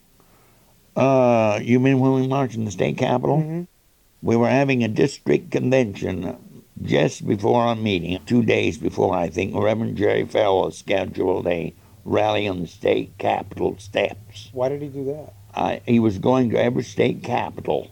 Uh, 0.96 1.60
you 1.62 1.80
mean 1.80 2.00
when 2.00 2.14
we 2.14 2.28
marched 2.28 2.56
in 2.56 2.66
the 2.66 2.72
state 2.72 2.98
capitol? 2.98 3.38
Mm-hmm. 3.38 3.64
We 4.22 4.36
were 4.36 4.50
having 4.50 4.84
a 4.84 4.88
district 4.88 5.52
convention 5.52 6.38
just 6.84 7.28
before 7.28 7.64
our 7.64 7.76
meeting, 7.76 8.20
two 8.26 8.44
days 8.44 8.78
before, 8.78 9.16
I 9.16 9.30
think 9.30 9.56
Reverend 9.56 9.98
Jerry 9.98 10.26
Falwell 10.26 10.74
scheduled 10.74 11.48
a 11.48 11.74
rally 12.06 12.48
on 12.48 12.62
the 12.62 12.68
state 12.68 13.18
capitol 13.18 13.76
steps. 13.78 14.50
Why 14.54 14.70
did 14.70 14.82
he 14.82 14.88
do 14.88 15.06
that? 15.06 15.34
I, 15.54 15.82
he 15.86 16.00
was 16.00 16.18
going 16.18 16.50
to 16.52 16.58
every 16.58 16.84
state 16.84 17.24
capital 17.24 17.92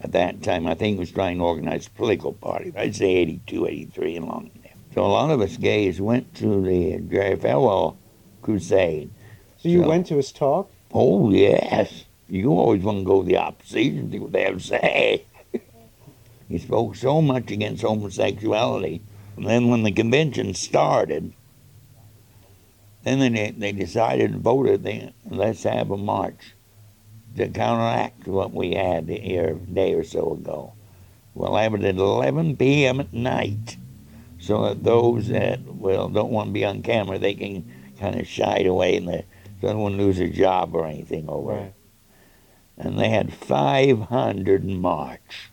at 0.00 0.12
that 0.12 0.42
time. 0.42 0.66
I 0.66 0.74
think 0.74 0.96
he 0.96 1.00
was 1.00 1.10
trying 1.10 1.38
to 1.38 1.44
organize 1.44 1.86
a 1.86 1.90
political 1.90 2.32
party. 2.32 2.72
I'd 2.76 2.96
say 2.96 3.16
82, 3.16 3.66
83 3.66 4.16
along 4.16 4.50
there. 4.62 4.72
So 4.94 5.04
a 5.04 5.06
lot 5.06 5.30
of 5.30 5.40
us 5.40 5.56
gays 5.56 6.00
went 6.00 6.34
to 6.36 6.62
the 6.62 6.98
Jerry 6.98 7.36
Falwell 7.36 7.96
crusade. 8.42 9.10
So 9.58 9.68
you 9.68 9.82
so, 9.82 9.88
went 9.88 10.06
to 10.06 10.16
his 10.16 10.32
talk? 10.32 10.70
Oh, 10.92 11.30
yes. 11.30 12.04
You 12.28 12.50
always 12.50 12.82
want 12.82 12.98
to 12.98 13.04
go 13.04 13.22
to 13.22 13.28
the 13.28 13.38
opposition, 13.38 13.98
and 13.98 14.12
see 14.12 14.18
what 14.18 14.32
they 14.32 14.44
have 14.44 14.58
to 14.58 14.60
say. 14.60 15.24
He 16.48 16.58
spoke 16.58 16.96
so 16.96 17.20
much 17.20 17.50
against 17.50 17.82
homosexuality. 17.82 19.02
And 19.36 19.46
then 19.46 19.68
when 19.68 19.82
the 19.82 19.92
convention 19.92 20.54
started, 20.54 21.32
then 23.04 23.32
they, 23.32 23.50
they 23.50 23.72
decided 23.72 24.32
and 24.32 24.42
voted, 24.42 24.82
they, 24.82 25.12
let's 25.26 25.62
have 25.62 25.90
a 25.90 25.96
march 25.96 26.54
to 27.36 27.48
counteract 27.48 28.26
what 28.26 28.52
we 28.52 28.74
had 28.74 29.08
here 29.08 29.50
a 29.50 29.54
day 29.54 29.94
or 29.94 30.04
so 30.04 30.32
ago. 30.32 30.72
We'll 31.34 31.56
have 31.56 31.74
it 31.74 31.84
at 31.84 31.96
11 31.96 32.56
p.m. 32.56 33.00
at 33.00 33.12
night 33.12 33.76
so 34.40 34.64
that 34.64 34.82
those 34.82 35.28
that 35.28 35.60
well 35.62 36.08
don't 36.08 36.32
want 36.32 36.48
to 36.48 36.52
be 36.52 36.64
on 36.64 36.82
camera, 36.82 37.18
they 37.18 37.34
can 37.34 37.64
kind 38.00 38.18
of 38.18 38.26
shide 38.26 38.66
away 38.66 38.96
and 38.96 39.08
they 39.08 39.24
don't 39.60 39.78
want 39.78 39.96
to 39.96 40.02
lose 40.02 40.18
their 40.18 40.28
job 40.28 40.74
or 40.74 40.86
anything 40.86 41.28
over 41.28 41.52
right. 41.52 41.62
it. 41.62 41.74
And 42.76 42.98
they 42.98 43.08
had 43.08 43.32
500 43.32 44.64
march. 44.64 45.50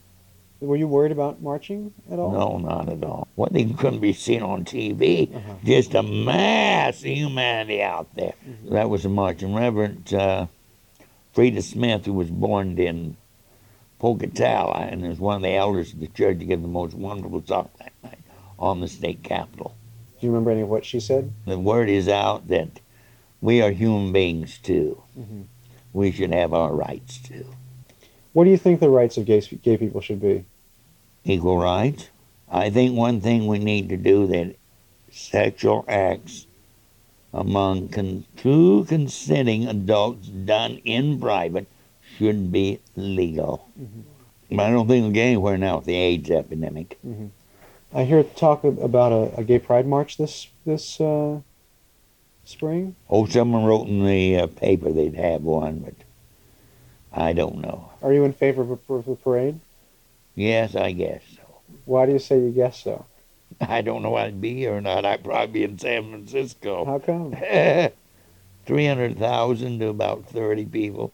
Were 0.61 0.75
you 0.75 0.87
worried 0.87 1.11
about 1.11 1.41
marching 1.41 1.93
at 2.09 2.17
all? 2.17 2.31
No, 2.31 2.57
not 2.57 2.89
at 2.89 3.03
all. 3.03 3.27
One 3.35 3.49
thing 3.49 3.75
couldn't 3.75 3.99
be 3.99 4.13
seen 4.13 4.41
on 4.41 4.63
TV, 4.63 5.35
uh-huh. 5.35 5.53
just 5.63 5.93
a 5.93 6.01
mass 6.01 6.99
of 6.99 7.05
humanity 7.07 7.83
out 7.83 8.07
there. 8.15 8.33
Mm-hmm. 8.47 8.73
That 8.73 8.89
was 8.89 9.05
a 9.05 9.09
march. 9.09 9.43
And 9.43 9.55
Reverend 9.55 10.13
uh, 10.13 10.47
Smith, 11.35 12.05
who 12.05 12.13
was 12.13 12.29
born 12.29 12.79
in 12.79 13.17
Pocatello 13.99 14.73
and 14.73 15.05
is 15.05 15.19
one 15.19 15.37
of 15.37 15.41
the 15.41 15.55
elders 15.55 15.93
of 15.93 15.99
the 15.99 16.07
church, 16.07 16.39
to 16.39 16.45
give 16.45 16.61
the 16.61 16.67
most 16.67 16.93
wonderful 16.93 17.41
talk 17.41 17.77
that 17.77 17.91
night 18.03 18.19
on 18.57 18.79
the 18.79 18.87
state 18.87 19.23
capitol. 19.23 19.75
Do 20.19 20.27
you 20.27 20.31
remember 20.31 20.51
any 20.51 20.61
of 20.61 20.69
what 20.69 20.85
she 20.85 21.01
said? 21.01 21.33
The 21.45 21.59
word 21.59 21.89
is 21.89 22.07
out 22.07 22.47
that 22.47 22.79
we 23.41 23.61
are 23.61 23.71
human 23.71 24.13
beings 24.13 24.57
too. 24.57 25.03
Mm-hmm. 25.19 25.41
We 25.91 26.11
should 26.11 26.33
have 26.33 26.53
our 26.53 26.73
rights 26.73 27.17
too. 27.17 27.45
What 28.35 28.43
do 28.43 28.49
you 28.49 28.57
think 28.57 28.81
the 28.81 28.89
rights 28.89 29.15
of 29.15 29.23
gay, 29.23 29.39
gay 29.63 29.77
people 29.77 30.01
should 30.01 30.19
be? 30.19 30.43
Equal 31.23 31.57
rights. 31.57 32.09
I 32.51 32.69
think 32.69 32.93
one 32.93 33.21
thing 33.21 33.47
we 33.47 33.59
need 33.59 33.87
to 33.87 33.95
do 33.95 34.27
that 34.27 34.57
sexual 35.09 35.85
acts 35.87 36.45
among 37.33 37.87
con- 37.87 38.25
two 38.35 38.83
consenting 38.89 39.67
adults 39.69 40.27
done 40.27 40.81
in 40.83 41.17
private 41.17 41.65
should 42.17 42.51
be 42.51 42.81
legal. 42.97 43.69
Mm-hmm. 43.79 44.57
But 44.57 44.65
I 44.65 44.71
don't 44.71 44.89
think 44.89 45.03
we'll 45.03 45.13
get 45.13 45.27
anywhere 45.27 45.57
now 45.57 45.77
with 45.77 45.85
the 45.85 45.95
AIDS 45.95 46.29
epidemic. 46.29 46.97
Mm-hmm. 47.07 47.27
I 47.93 48.03
hear 48.03 48.21
talk 48.21 48.65
about 48.65 49.13
a, 49.13 49.39
a, 49.39 49.43
gay 49.45 49.59
pride 49.59 49.87
march 49.87 50.17
this 50.17 50.49
this 50.65 50.99
uh, 50.99 51.39
spring. 52.43 52.97
Oh, 53.09 53.27
someone 53.27 53.63
wrote 53.63 53.87
in 53.87 54.05
the 54.05 54.39
uh, 54.39 54.47
paper 54.47 54.91
they'd 54.91 55.15
have 55.15 55.43
one, 55.43 55.79
but 55.79 55.93
I 57.15 57.33
don't 57.33 57.59
know. 57.59 57.91
Are 58.01 58.11
you 58.11 58.25
in 58.25 58.33
favor 58.33 58.61
of 58.61 58.71
a, 58.71 59.15
parade? 59.15 59.59
Yes, 60.35 60.75
I 60.75 60.91
guess 60.91 61.21
so. 61.35 61.41
Why 61.85 62.05
do 62.05 62.11
you 62.11 62.19
say 62.19 62.39
you 62.39 62.51
guess 62.51 62.83
so? 62.83 63.05
I 63.61 63.81
don't 63.81 64.03
know 64.03 64.15
I'd 64.15 64.41
be 64.41 64.53
here 64.53 64.75
or 64.75 64.81
not. 64.81 65.05
I'd 65.05 65.23
probably 65.23 65.47
be 65.47 65.63
in 65.63 65.79
San 65.79 66.09
Francisco. 66.09 66.83
How 66.83 66.99
come? 66.99 67.31
300,000 68.65 69.79
to 69.79 69.87
about 69.87 70.25
30 70.25 70.65
people. 70.65 71.13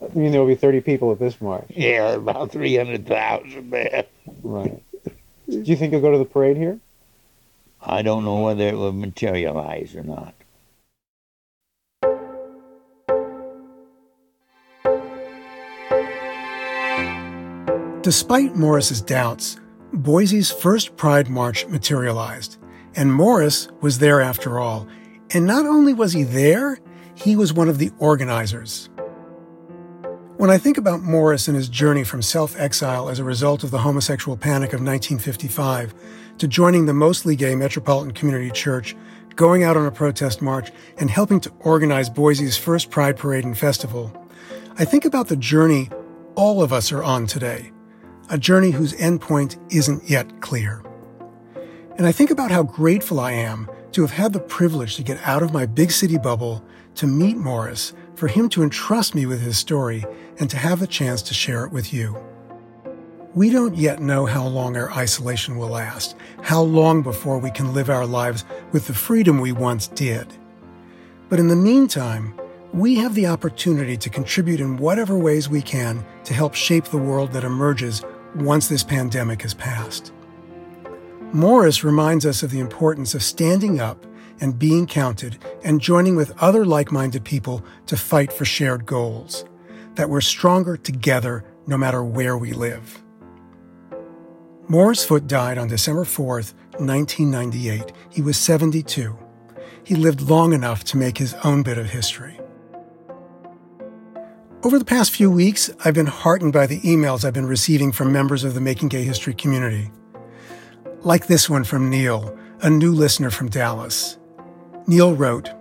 You 0.00 0.22
mean 0.22 0.32
there 0.32 0.40
will 0.40 0.48
be 0.48 0.54
30 0.56 0.80
people 0.80 1.12
at 1.12 1.18
this 1.18 1.40
march? 1.40 1.66
Yeah, 1.68 2.14
about 2.14 2.50
300,000 2.50 3.70
there. 3.70 4.04
Right. 4.42 4.82
Do 5.48 5.62
you 5.62 5.76
think 5.76 5.92
you'll 5.92 6.00
go 6.00 6.10
to 6.10 6.18
the 6.18 6.24
parade 6.24 6.56
here? 6.56 6.80
I 7.80 8.02
don't 8.02 8.24
know 8.24 8.40
whether 8.40 8.66
it 8.66 8.74
will 8.74 8.92
materialize 8.92 9.94
or 9.94 10.02
not. 10.02 10.34
Despite 18.06 18.54
Morris's 18.54 19.00
doubts, 19.00 19.58
Boise's 19.92 20.48
first 20.48 20.96
Pride 20.96 21.28
March 21.28 21.66
materialized, 21.66 22.56
and 22.94 23.12
Morris 23.12 23.66
was 23.80 23.98
there 23.98 24.20
after 24.20 24.60
all. 24.60 24.86
And 25.32 25.44
not 25.44 25.66
only 25.66 25.92
was 25.92 26.12
he 26.12 26.22
there, 26.22 26.78
he 27.16 27.34
was 27.34 27.52
one 27.52 27.68
of 27.68 27.78
the 27.78 27.90
organizers. 27.98 28.90
When 30.36 30.50
I 30.50 30.56
think 30.56 30.78
about 30.78 31.02
Morris 31.02 31.48
and 31.48 31.56
his 31.56 31.68
journey 31.68 32.04
from 32.04 32.22
self 32.22 32.56
exile 32.56 33.08
as 33.08 33.18
a 33.18 33.24
result 33.24 33.64
of 33.64 33.72
the 33.72 33.78
homosexual 33.78 34.36
panic 34.36 34.68
of 34.68 34.82
1955 34.82 35.92
to 36.38 36.46
joining 36.46 36.86
the 36.86 36.94
mostly 36.94 37.34
gay 37.34 37.56
Metropolitan 37.56 38.14
Community 38.14 38.52
Church, 38.52 38.94
going 39.34 39.64
out 39.64 39.76
on 39.76 39.84
a 39.84 39.90
protest 39.90 40.40
march, 40.40 40.70
and 40.98 41.10
helping 41.10 41.40
to 41.40 41.50
organize 41.58 42.08
Boise's 42.08 42.56
first 42.56 42.88
Pride 42.88 43.16
Parade 43.16 43.44
and 43.44 43.58
Festival, 43.58 44.12
I 44.78 44.84
think 44.84 45.04
about 45.04 45.26
the 45.26 45.36
journey 45.36 45.90
all 46.36 46.62
of 46.62 46.72
us 46.72 46.92
are 46.92 47.02
on 47.02 47.26
today 47.26 47.72
a 48.28 48.38
journey 48.38 48.70
whose 48.70 48.92
endpoint 48.94 49.56
isn't 49.72 50.08
yet 50.08 50.40
clear. 50.40 50.82
And 51.96 52.06
I 52.06 52.12
think 52.12 52.30
about 52.30 52.50
how 52.50 52.62
grateful 52.62 53.20
I 53.20 53.32
am 53.32 53.70
to 53.92 54.02
have 54.02 54.10
had 54.10 54.32
the 54.32 54.40
privilege 54.40 54.96
to 54.96 55.02
get 55.02 55.18
out 55.26 55.42
of 55.42 55.52
my 55.52 55.64
big 55.64 55.90
city 55.90 56.18
bubble, 56.18 56.62
to 56.96 57.06
meet 57.06 57.36
Morris, 57.36 57.94
for 58.14 58.28
him 58.28 58.48
to 58.50 58.62
entrust 58.62 59.14
me 59.14 59.26
with 59.26 59.40
his 59.40 59.56
story, 59.56 60.04
and 60.38 60.50
to 60.50 60.56
have 60.56 60.80
the 60.80 60.86
chance 60.86 61.22
to 61.22 61.34
share 61.34 61.64
it 61.64 61.72
with 61.72 61.92
you. 61.94 62.16
We 63.34 63.50
don't 63.50 63.76
yet 63.76 64.00
know 64.00 64.26
how 64.26 64.46
long 64.46 64.76
our 64.76 64.90
isolation 64.92 65.56
will 65.56 65.68
last, 65.68 66.16
how 66.42 66.62
long 66.62 67.02
before 67.02 67.38
we 67.38 67.50
can 67.50 67.74
live 67.74 67.90
our 67.90 68.06
lives 68.06 68.44
with 68.72 68.86
the 68.86 68.94
freedom 68.94 69.40
we 69.40 69.52
once 69.52 69.88
did. 69.88 70.26
But 71.28 71.38
in 71.38 71.48
the 71.48 71.56
meantime, 71.56 72.34
we 72.72 72.96
have 72.96 73.14
the 73.14 73.26
opportunity 73.26 73.96
to 73.96 74.10
contribute 74.10 74.60
in 74.60 74.76
whatever 74.76 75.18
ways 75.18 75.48
we 75.48 75.62
can 75.62 76.04
to 76.24 76.34
help 76.34 76.54
shape 76.54 76.84
the 76.84 76.98
world 76.98 77.32
that 77.32 77.44
emerges 77.44 78.02
once 78.42 78.68
this 78.68 78.82
pandemic 78.82 79.42
has 79.42 79.54
passed. 79.54 80.12
Morris 81.32 81.82
reminds 81.82 82.24
us 82.24 82.42
of 82.42 82.50
the 82.50 82.60
importance 82.60 83.14
of 83.14 83.22
standing 83.22 83.80
up 83.80 84.06
and 84.40 84.58
being 84.58 84.86
counted 84.86 85.38
and 85.64 85.80
joining 85.80 86.16
with 86.16 86.36
other 86.40 86.64
like 86.64 86.92
minded 86.92 87.24
people 87.24 87.64
to 87.86 87.96
fight 87.96 88.32
for 88.32 88.44
shared 88.44 88.86
goals. 88.86 89.44
That 89.94 90.10
we're 90.10 90.20
stronger 90.20 90.76
together 90.76 91.44
no 91.66 91.76
matter 91.76 92.04
where 92.04 92.36
we 92.36 92.52
live. 92.52 93.02
Morris 94.68 95.04
Foote 95.04 95.26
died 95.26 95.58
on 95.58 95.68
December 95.68 96.04
4th, 96.04 96.52
1998. 96.78 97.92
He 98.10 98.20
was 98.20 98.36
72. 98.36 99.16
He 99.84 99.94
lived 99.94 100.20
long 100.20 100.52
enough 100.52 100.84
to 100.84 100.96
make 100.96 101.18
his 101.18 101.34
own 101.44 101.62
bit 101.62 101.78
of 101.78 101.90
history. 101.90 102.38
Over 104.66 104.80
the 104.80 104.84
past 104.84 105.12
few 105.12 105.30
weeks, 105.30 105.70
I've 105.84 105.94
been 105.94 106.06
heartened 106.06 106.52
by 106.52 106.66
the 106.66 106.80
emails 106.80 107.24
I've 107.24 107.32
been 107.32 107.46
receiving 107.46 107.92
from 107.92 108.10
members 108.10 108.42
of 108.42 108.54
the 108.54 108.60
Making 108.60 108.88
Gay 108.88 109.04
History 109.04 109.32
community. 109.32 109.92
Like 111.02 111.28
this 111.28 111.48
one 111.48 111.62
from 111.62 111.88
Neil, 111.88 112.36
a 112.62 112.68
new 112.68 112.90
listener 112.90 113.30
from 113.30 113.48
Dallas. 113.48 114.18
Neil 114.88 115.14
wrote 115.14 115.52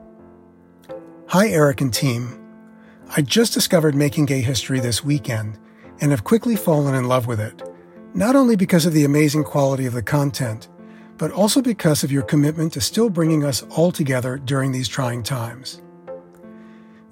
Hi, 1.28 1.50
Eric 1.50 1.82
and 1.82 1.94
team. 1.94 2.44
I 3.16 3.22
just 3.22 3.54
discovered 3.54 3.94
Making 3.94 4.26
Gay 4.26 4.42
History 4.42 4.80
this 4.80 5.04
weekend 5.04 5.60
and 6.02 6.10
have 6.10 6.24
quickly 6.24 6.56
fallen 6.56 6.96
in 6.96 7.08
love 7.08 7.28
with 7.28 7.40
it, 7.40 7.62
not 8.16 8.36
only 8.36 8.56
because 8.56 8.88
of 8.88 8.94
the 8.94 9.06
amazing 9.06 9.44
quality 9.44 9.86
of 9.86 9.94
the 9.94 10.02
content, 10.02 10.68
but 11.20 11.30
also 11.30 11.62
because 11.62 12.04
of 12.04 12.12
your 12.12 12.24
commitment 12.24 12.74
to 12.74 12.82
still 12.82 13.12
bringing 13.12 13.44
us 13.44 13.62
all 13.70 13.92
together 13.92 14.40
during 14.40 14.72
these 14.72 14.88
trying 14.88 15.22
times. 15.22 15.80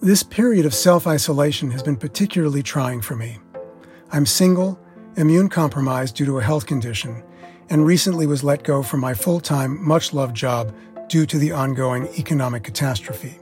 This 0.03 0.21
period 0.21 0.65
of 0.65 0.73
self 0.73 1.07
isolation 1.07 1.71
has 1.71 1.81
been 1.81 1.95
particularly 1.95 2.61
trying 2.61 2.99
for 2.99 3.15
me. 3.15 3.39
I'm 4.11 4.25
single, 4.25 4.77
immune 5.15 5.47
compromised 5.47 6.17
due 6.17 6.25
to 6.25 6.39
a 6.39 6.43
health 6.43 6.65
condition, 6.65 7.23
and 7.69 7.85
recently 7.85 8.27
was 8.27 8.43
let 8.43 8.65
go 8.65 8.83
from 8.83 8.99
my 8.99 9.13
full 9.13 9.39
time, 9.39 9.81
much 9.81 10.11
loved 10.11 10.35
job 10.35 10.75
due 11.07 11.25
to 11.27 11.37
the 11.37 11.53
ongoing 11.53 12.07
economic 12.17 12.65
catastrophe. 12.65 13.39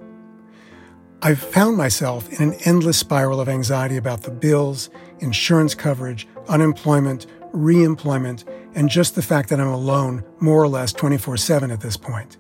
I've 1.24 1.40
found 1.40 1.78
myself 1.78 2.32
in 2.32 2.50
an 2.50 2.60
endless 2.64 3.00
spiral 3.00 3.42
of 3.42 3.50
anxiety 3.50 3.98
about 3.98 4.22
the 4.22 4.30
bills, 4.30 4.92
insurance 5.18 5.74
coverage, 5.74 6.28
unemployment, 6.48 7.26
re 7.54 7.84
employment, 7.84 8.46
and 8.76 8.88
just 8.88 9.16
the 9.16 9.24
fact 9.24 9.50
that 9.50 9.60
I'm 9.60 9.68
alone 9.68 10.24
more 10.40 10.62
or 10.62 10.68
less 10.68 10.94
24 10.94 11.38
7 11.38 11.72
at 11.72 11.82
this 11.82 11.98
point. 11.98 12.38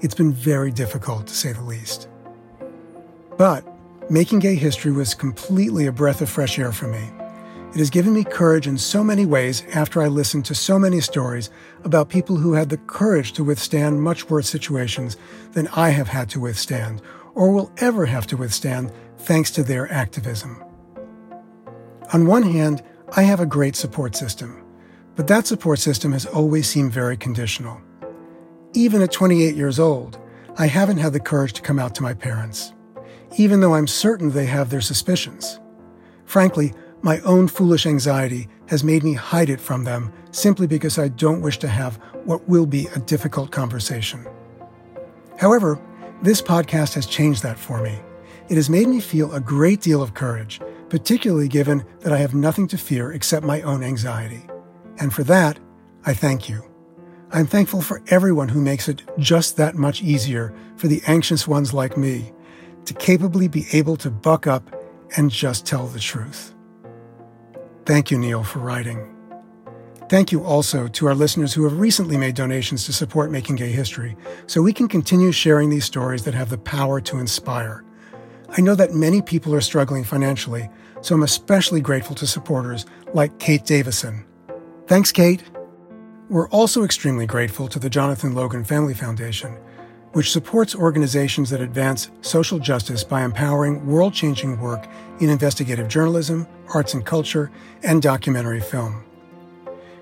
It's 0.00 0.14
been 0.14 0.32
very 0.32 0.70
difficult, 0.70 1.26
to 1.26 1.34
say 1.34 1.52
the 1.52 1.60
least. 1.60 2.08
But 3.38 3.64
making 4.10 4.40
gay 4.40 4.56
history 4.56 4.90
was 4.90 5.14
completely 5.14 5.86
a 5.86 5.92
breath 5.92 6.20
of 6.20 6.28
fresh 6.28 6.58
air 6.58 6.72
for 6.72 6.88
me. 6.88 7.08
It 7.70 7.78
has 7.78 7.88
given 7.88 8.12
me 8.12 8.24
courage 8.24 8.66
in 8.66 8.78
so 8.78 9.04
many 9.04 9.26
ways 9.26 9.62
after 9.72 10.02
I 10.02 10.08
listened 10.08 10.44
to 10.46 10.54
so 10.54 10.78
many 10.78 11.00
stories 11.00 11.48
about 11.84 12.08
people 12.08 12.36
who 12.36 12.54
had 12.54 12.68
the 12.68 12.78
courage 12.78 13.32
to 13.34 13.44
withstand 13.44 14.02
much 14.02 14.28
worse 14.28 14.48
situations 14.48 15.16
than 15.52 15.68
I 15.68 15.90
have 15.90 16.08
had 16.08 16.28
to 16.30 16.40
withstand 16.40 17.00
or 17.34 17.52
will 17.52 17.70
ever 17.76 18.06
have 18.06 18.26
to 18.28 18.36
withstand 18.36 18.90
thanks 19.18 19.52
to 19.52 19.62
their 19.62 19.90
activism. 19.92 20.64
On 22.12 22.26
one 22.26 22.42
hand, 22.42 22.82
I 23.16 23.22
have 23.22 23.38
a 23.38 23.46
great 23.46 23.76
support 23.76 24.16
system, 24.16 24.64
but 25.14 25.28
that 25.28 25.46
support 25.46 25.78
system 25.78 26.10
has 26.10 26.26
always 26.26 26.68
seemed 26.68 26.92
very 26.92 27.16
conditional. 27.16 27.80
Even 28.72 29.00
at 29.00 29.12
28 29.12 29.54
years 29.54 29.78
old, 29.78 30.18
I 30.56 30.66
haven't 30.66 30.98
had 30.98 31.12
the 31.12 31.20
courage 31.20 31.52
to 31.52 31.62
come 31.62 31.78
out 31.78 31.94
to 31.96 32.02
my 32.02 32.14
parents, 32.14 32.72
even 33.36 33.60
though 33.60 33.74
I'm 33.74 33.86
certain 33.86 34.30
they 34.30 34.46
have 34.46 34.70
their 34.70 34.80
suspicions. 34.80 35.60
Frankly, 36.24 36.72
my 37.02 37.20
own 37.20 37.48
foolish 37.48 37.86
anxiety 37.86 38.48
has 38.68 38.82
made 38.82 39.04
me 39.04 39.14
hide 39.14 39.50
it 39.50 39.60
from 39.60 39.84
them 39.84 40.12
simply 40.30 40.66
because 40.66 40.98
I 40.98 41.08
don't 41.08 41.42
wish 41.42 41.58
to 41.58 41.68
have 41.68 41.96
what 42.24 42.48
will 42.48 42.66
be 42.66 42.88
a 42.94 42.98
difficult 42.98 43.50
conversation. 43.50 44.26
However, 45.38 45.80
this 46.22 46.42
podcast 46.42 46.94
has 46.94 47.06
changed 47.06 47.42
that 47.44 47.58
for 47.58 47.80
me. 47.80 47.98
It 48.48 48.56
has 48.56 48.68
made 48.68 48.88
me 48.88 49.00
feel 49.00 49.32
a 49.32 49.40
great 49.40 49.80
deal 49.80 50.02
of 50.02 50.14
courage 50.14 50.60
particularly 50.88 51.48
given 51.48 51.84
that 52.00 52.12
I 52.12 52.18
have 52.18 52.34
nothing 52.34 52.66
to 52.68 52.78
fear 52.78 53.12
except 53.12 53.44
my 53.44 53.62
own 53.62 53.82
anxiety. 53.82 54.46
And 54.98 55.12
for 55.12 55.22
that, 55.24 55.58
I 56.04 56.14
thank 56.14 56.48
you. 56.48 56.64
I'm 57.30 57.46
thankful 57.46 57.82
for 57.82 58.02
everyone 58.08 58.48
who 58.48 58.60
makes 58.60 58.88
it 58.88 59.02
just 59.18 59.56
that 59.58 59.74
much 59.74 60.02
easier 60.02 60.54
for 60.76 60.88
the 60.88 61.02
anxious 61.06 61.46
ones 61.46 61.74
like 61.74 61.96
me 61.96 62.32
to 62.88 62.94
capably 62.94 63.48
be 63.48 63.66
able 63.72 63.96
to 63.96 64.10
buck 64.10 64.46
up 64.46 64.74
and 65.16 65.30
just 65.30 65.66
tell 65.66 65.86
the 65.86 66.00
truth. 66.00 66.54
Thank 67.84 68.10
you, 68.10 68.18
Neil, 68.18 68.42
for 68.42 68.58
writing. 68.60 69.14
Thank 70.08 70.32
you 70.32 70.42
also 70.42 70.88
to 70.88 71.06
our 71.06 71.14
listeners 71.14 71.52
who 71.52 71.64
have 71.64 71.78
recently 71.78 72.16
made 72.16 72.34
donations 72.34 72.86
to 72.86 72.94
support 72.94 73.30
Making 73.30 73.56
Gay 73.56 73.72
History 73.72 74.16
so 74.46 74.62
we 74.62 74.72
can 74.72 74.88
continue 74.88 75.32
sharing 75.32 75.68
these 75.68 75.84
stories 75.84 76.24
that 76.24 76.32
have 76.32 76.48
the 76.48 76.56
power 76.56 76.98
to 77.02 77.18
inspire. 77.18 77.84
I 78.56 78.62
know 78.62 78.74
that 78.74 78.94
many 78.94 79.20
people 79.20 79.54
are 79.54 79.60
struggling 79.60 80.04
financially, 80.04 80.70
so 81.02 81.14
I'm 81.14 81.22
especially 81.22 81.82
grateful 81.82 82.16
to 82.16 82.26
supporters 82.26 82.86
like 83.12 83.38
Kate 83.38 83.66
Davison. 83.66 84.24
Thanks, 84.86 85.12
Kate. 85.12 85.42
We're 86.30 86.48
also 86.48 86.84
extremely 86.84 87.26
grateful 87.26 87.68
to 87.68 87.78
the 87.78 87.90
Jonathan 87.90 88.34
Logan 88.34 88.64
Family 88.64 88.94
Foundation, 88.94 89.58
which 90.18 90.32
supports 90.32 90.74
organizations 90.74 91.48
that 91.48 91.60
advance 91.60 92.10
social 92.22 92.58
justice 92.58 93.04
by 93.04 93.22
empowering 93.22 93.86
world 93.86 94.12
changing 94.12 94.60
work 94.60 94.84
in 95.20 95.30
investigative 95.30 95.86
journalism, 95.86 96.44
arts 96.74 96.92
and 96.92 97.06
culture, 97.06 97.52
and 97.84 98.02
documentary 98.02 98.60
film. 98.60 99.04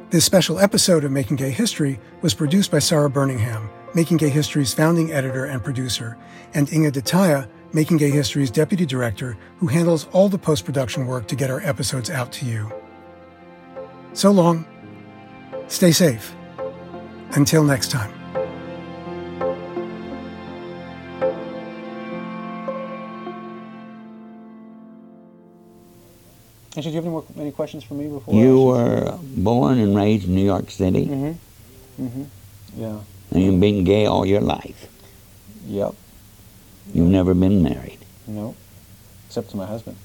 This 0.09 0.25
special 0.25 0.59
episode 0.59 1.05
of 1.05 1.13
Making 1.13 1.37
Gay 1.37 1.51
History 1.51 2.01
was 2.23 2.33
produced 2.33 2.71
by 2.71 2.79
Sara 2.79 3.11
Burningham, 3.11 3.69
Making 3.95 4.17
Gay 4.17 4.31
History's 4.31 4.73
founding 4.73 5.13
editor 5.13 5.45
and 5.45 5.63
producer, 5.63 6.17
and 6.55 6.73
Inge 6.73 6.95
De 6.95 7.03
Taeye, 7.03 7.47
Making 7.75 7.99
Gay 7.99 8.11
History's 8.11 8.51
deputy 8.51 8.87
director, 8.87 9.37
who 9.59 9.67
handles 9.67 10.07
all 10.13 10.31
the 10.31 10.39
post 10.39 10.65
production 10.65 11.07
work 11.07 11.29
to 11.29 11.37
get 11.37 11.51
our 11.51 11.61
episodes 11.61 12.09
out 12.09 12.33
to 12.33 12.47
you. 12.47 12.73
So 14.15 14.31
long. 14.31 14.65
Stay 15.69 15.93
safe. 15.93 16.35
Until 17.33 17.65
next 17.65 17.91
time. 17.91 18.16
Actually, 26.77 26.83
do 26.83 26.89
you 26.91 26.97
have 26.97 27.05
any 27.05 27.13
more 27.13 27.25
any 27.39 27.53
questions 27.53 27.83
for 27.85 27.95
me 27.95 28.07
before? 28.07 28.35
You 28.35 28.63
were 28.65 29.19
born 29.37 29.79
and 29.79 29.97
raised 29.97 30.27
in 30.29 30.35
New 30.35 30.45
York 30.45 30.71
City, 30.71 31.07
Mm-hmm. 31.07 32.05
Mm-hmm. 32.07 32.23
Yeah. 32.83 32.99
and 33.31 33.43
you've 33.43 33.61
been 33.61 33.85
gay 33.85 34.05
all 34.05 34.27
your 34.27 34.43
life. 34.43 34.87
Yep. 35.67 35.95
You've 36.93 37.09
never 37.09 37.33
been 37.35 37.63
married. 37.63 37.99
No. 38.27 38.55
Except 39.27 39.49
to 39.51 39.57
my 39.57 39.65
husband. 39.67 39.97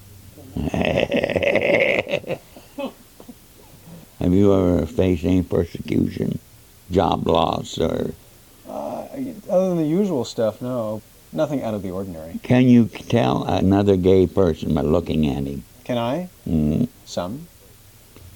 Have 4.18 4.32
you 4.32 4.54
ever 4.54 4.86
faced 4.86 5.24
any 5.24 5.42
persecution, 5.42 6.38
job 6.90 7.26
loss, 7.26 7.78
or 7.78 8.14
Uh, 8.68 9.06
other 9.50 9.68
than 9.68 9.78
the 9.78 9.84
usual 9.86 10.24
stuff, 10.24 10.62
no. 10.62 11.02
Nothing 11.34 11.62
out 11.62 11.74
of 11.74 11.82
the 11.82 11.90
ordinary. 11.90 12.38
can 12.42 12.68
you 12.68 12.86
tell 12.86 13.44
another 13.44 13.96
gay 13.96 14.26
person 14.26 14.74
by 14.74 14.82
looking 14.82 15.26
at 15.26 15.44
him? 15.44 15.64
Can 15.84 15.98
I? 15.98 16.28
Mm. 16.48 16.88
Some. 17.04 17.46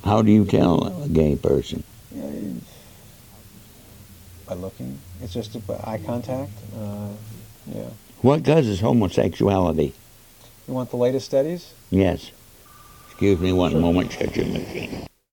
How 0.04 0.22
do 0.22 0.30
you 0.30 0.44
tell 0.44 1.02
a 1.02 1.08
gay 1.08 1.36
person? 1.36 1.82
Uh, 2.14 2.60
by 4.46 4.54
looking. 4.54 4.98
It's 5.20 5.32
just 5.32 5.56
eye 5.84 6.00
contact. 6.04 6.52
Uh, 6.76 7.08
yeah. 7.72 7.88
What 8.22 8.44
causes 8.44 8.80
homosexuality? 8.80 9.92
You 10.68 10.74
want 10.74 10.90
the 10.90 10.96
latest 10.96 11.26
studies? 11.26 11.72
Yes. 11.90 12.30
Excuse 13.08 13.40
me 13.40 13.52
one 13.52 13.72
Sure. 13.72 13.80
moment, 13.80 14.12
shut 14.12 14.34
your 14.36 14.46
machine. 14.46 15.05